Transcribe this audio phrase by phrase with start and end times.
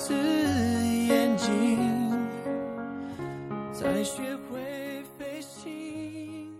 [0.00, 1.78] 次眼睛，
[3.70, 6.54] 再学会飞行。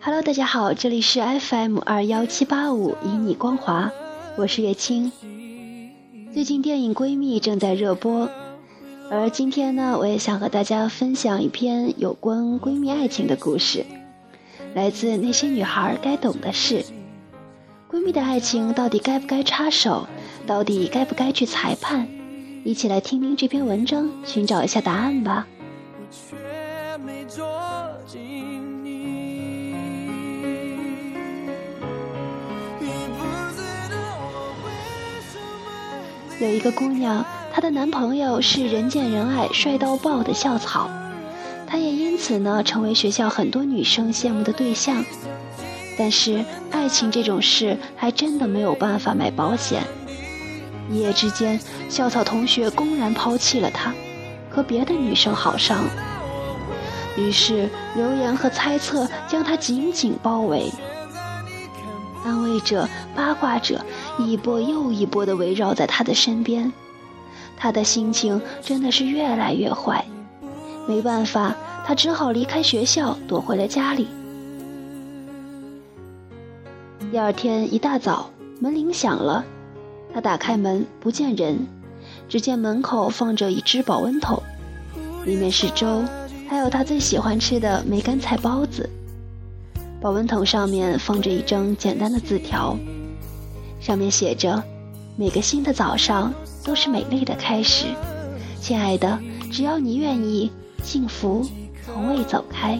[0.00, 3.90] Hello，大家好，这里是 FM 二幺七八五，以你光华，
[4.36, 5.10] 我是月清。
[6.32, 8.30] 最近电影《闺蜜》正在热播，
[9.10, 13.84] 而今天呢，我也想和大家分享一篇有关闺蜜爱情的故事，
[14.74, 16.84] 来自那些女孩该懂的事。
[17.90, 20.06] 闺蜜的爱情到底该不该插手？
[20.46, 22.08] 到底该不该去裁判？
[22.64, 25.46] 一起来听听这篇文章，寻找一下答案吧。
[36.40, 40.90] 有一个姑娘，她的男朋友是人见人爱、帅到爆的校草，
[41.66, 45.04] 她也因此呢成为学校很多女生羡慕的对象。
[45.98, 49.82] 但是爱情这种事还真的没有办法买保险。
[50.90, 53.92] 一夜之间，校草同学公然抛弃了他，
[54.50, 55.90] 和别的女生好上了。
[57.16, 60.72] 于是流言和猜测将他紧紧包围，
[62.24, 63.84] 安慰者、八卦者
[64.18, 66.72] 一波又一波的围绕在他的身边。
[67.56, 70.04] 他的心情真的是越来越坏。
[70.86, 74.08] 没办法，他只好离开学校，躲回了家里。
[77.10, 79.44] 第二天一大早，门铃响了。
[80.18, 81.64] 他打开门，不见人，
[82.28, 84.42] 只见门口放着一只保温桶，
[85.24, 86.02] 里面是粥，
[86.48, 88.90] 还有他最喜欢吃的梅干菜包子。
[90.00, 92.76] 保温桶上面放着一张简单的字条，
[93.78, 94.60] 上面写着
[95.14, 97.86] ：“每个新的早上都是美丽的开始，
[98.60, 99.16] 亲爱的，
[99.52, 100.50] 只要你愿意，
[100.82, 101.46] 幸福
[101.86, 102.76] 从未走开。”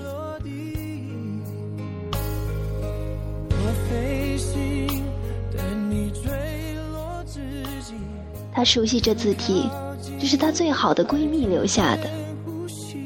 [8.59, 9.71] 她熟悉这字体，
[10.19, 12.11] 这是她最好的闺蜜留下的。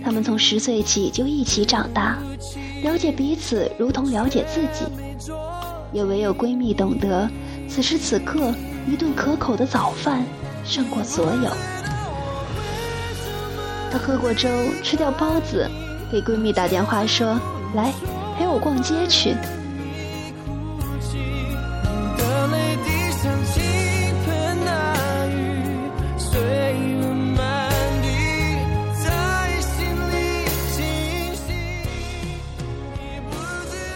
[0.02, 2.16] 她们从十岁起就一起长大，
[2.82, 4.86] 了解彼此如同了解自己。
[5.92, 7.28] 也唯有闺蜜懂得，
[7.68, 8.50] 此时此刻，
[8.90, 10.24] 一顿可口的早饭
[10.64, 11.50] 胜过所有。
[13.90, 14.48] 她喝过粥，
[14.82, 15.70] 吃掉包子，
[16.10, 17.38] 给闺蜜打电话说
[17.76, 17.92] ：“来，
[18.38, 19.36] 陪我逛街去。”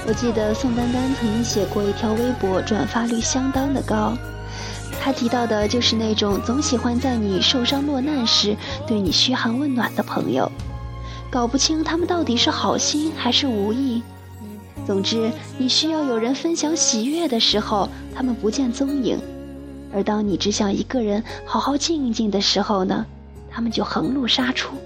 [0.09, 4.17] 我记得宋丹丹曾经写过一条微博，转发率相当的高。
[5.01, 8.57] 她提到的就是那种总喜欢在你受伤落难时
[8.87, 10.51] 对你嘘寒问暖的朋友，
[11.29, 14.01] 搞不清他们到底是好心还是无意。
[14.87, 19.19] 总之，你需要有人分享喜悦的时候，他们不见踪影；
[19.93, 23.05] 而当你只想一个人好好静一静的时候呢，
[23.51, 24.77] 他们就横路杀出，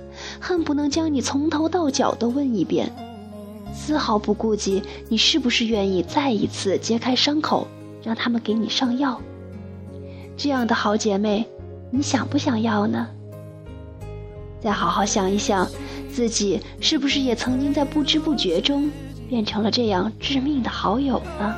[0.41, 2.91] 恨不能将你从头到脚都问一遍。
[3.73, 7.67] 丝毫不顾及你是不是愿意再一次揭开伤口，
[8.03, 9.21] 让他们给你上药。
[10.37, 11.47] 这样的好姐妹，
[11.91, 13.09] 你想不想要呢？
[14.61, 15.67] 再好好想一想，
[16.11, 18.91] 自己是不是也曾经在不知不觉中
[19.29, 21.55] 变成了这样致命的好友呢？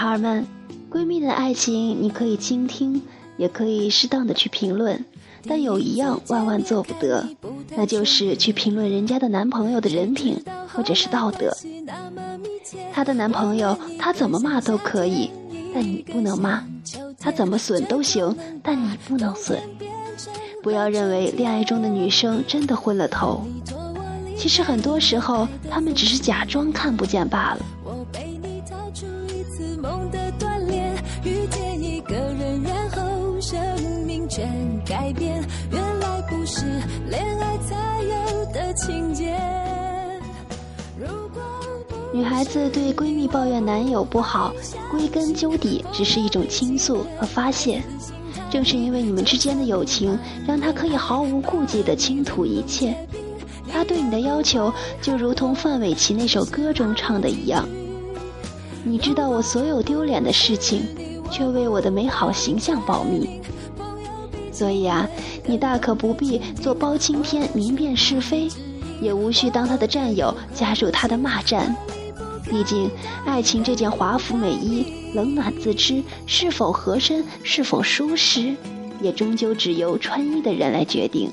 [0.00, 0.46] 孩们，
[0.90, 3.02] 闺蜜的爱情你可以倾听，
[3.36, 5.04] 也可以适当的去评论，
[5.46, 7.28] 但有一样万万做不得，
[7.76, 10.42] 那就是去评论人家的男朋友的人品
[10.74, 11.54] 或者是道德。
[12.94, 15.30] 她的男朋友，她怎么骂都可以，
[15.74, 16.64] 但你不能骂；
[17.18, 19.60] 他怎么损都行，但你不能损。
[20.62, 23.46] 不要认为恋爱中的女生真的昏了头，
[24.34, 27.60] 其实很多时候她们只是假装看不见罢了。
[35.00, 35.42] 改变
[35.72, 36.66] 原来不是
[37.08, 39.34] 恋爱才有的情节
[42.12, 44.52] 女孩子对闺蜜抱怨男友不好，
[44.90, 47.82] 归根究底只是一种倾诉和发泄。
[48.50, 52.94] 正是因为你们之间的友情，让她可以毫无顾忌地倾吐一切。
[53.72, 54.70] 她对你的要求，
[55.00, 57.66] 就如同范玮琪那首歌中唱的一样
[58.84, 60.82] ：“你知道我所有丢脸的事情，
[61.30, 63.40] 却为我的美好形象保密。”
[64.60, 65.08] 所以啊，
[65.46, 68.46] 你大可不必做包青天明辨是非，
[69.00, 71.74] 也无需当他的战友加入他的骂战。
[72.44, 72.90] 毕竟，
[73.24, 74.84] 爱情这件华服美衣，
[75.14, 78.54] 冷暖自知，是否合身，是否舒适，
[79.00, 81.30] 也终究只由穿衣的人来决定。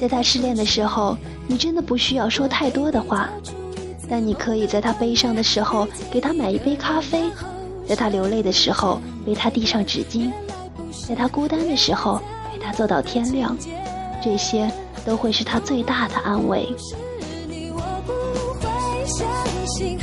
[0.00, 1.14] 在他失恋的时候，
[1.46, 3.28] 你真的不需要说太多的话。
[4.08, 7.30] 但你可以在他悲伤的时候给他买一杯咖啡，
[7.86, 10.32] 在他流泪的时候为他递上纸巾，
[11.06, 12.18] 在他孤单的时候
[12.50, 13.54] 陪他坐到天亮，
[14.24, 14.72] 这些
[15.04, 16.66] 都会是他最大的安慰。
[16.78, 16.96] 是
[17.46, 18.12] 你我不
[18.58, 19.28] 会相
[19.66, 19.98] 信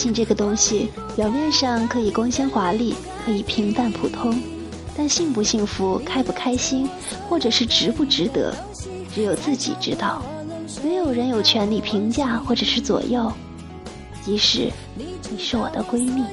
[0.00, 4.34] 情这个东西，表面上可以光鲜华丽，可以平淡普通，
[4.96, 6.88] 但幸不幸福、开不开心，
[7.28, 8.54] 或者是值不值得，
[9.14, 10.22] 只有自己知道，
[10.82, 13.30] 没有人有权利评价或者是左右。
[14.24, 14.70] 即使
[15.30, 16.24] 你是我的闺蜜。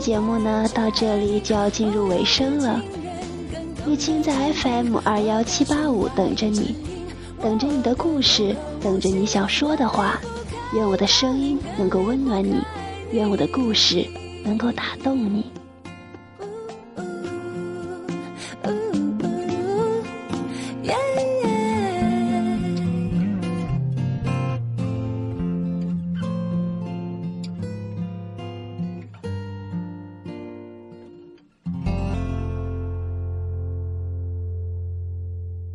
[0.00, 2.78] 节目呢，到这里就要进入尾声了。
[3.86, 6.76] 玉清在 FM 二幺七八五等着你，
[7.40, 10.20] 等着你的故事，等着你想说的话。
[10.74, 12.60] 愿我的声音能够温暖你，
[13.12, 14.06] 愿我的故事
[14.44, 15.43] 能够打动你。